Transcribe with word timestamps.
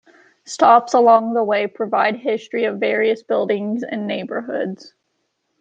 Stops 0.45 0.95
along 0.95 1.35
the 1.35 1.43
way 1.43 1.67
provide 1.67 2.15
history 2.15 2.63
of 2.65 2.79
various 2.79 3.21
buildings 3.21 3.83
and 3.83 4.07
neighborhoods. 4.07 4.95